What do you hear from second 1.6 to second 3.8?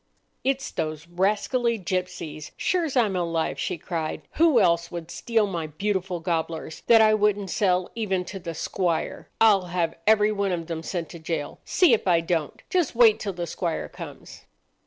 gipsies, sure's I'm alive," she